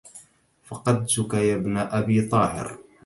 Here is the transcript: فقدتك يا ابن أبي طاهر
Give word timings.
فقدتك 0.63 1.33
يا 1.33 1.55
ابن 1.55 1.77
أبي 1.77 2.21
طاهر 2.21 2.77